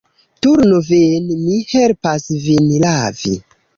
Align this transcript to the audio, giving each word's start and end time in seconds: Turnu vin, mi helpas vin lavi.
Turnu 0.45 0.77
vin, 0.87 1.29
mi 1.41 1.59
helpas 1.73 2.25
vin 2.47 2.73
lavi. 2.87 3.37